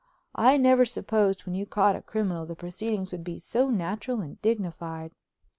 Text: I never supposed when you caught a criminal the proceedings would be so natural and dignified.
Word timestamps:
I 0.33 0.57
never 0.57 0.83
supposed 0.83 1.45
when 1.45 1.53
you 1.53 1.67
caught 1.67 1.95
a 1.95 2.01
criminal 2.01 2.47
the 2.47 2.55
proceedings 2.55 3.11
would 3.11 3.23
be 3.23 3.37
so 3.37 3.69
natural 3.69 4.19
and 4.21 4.41
dignified. 4.41 5.11